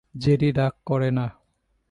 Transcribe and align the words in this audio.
Jerry 0.15 0.49
রাগ 0.51 0.73
করে 0.85 1.09
না। 1.11 1.25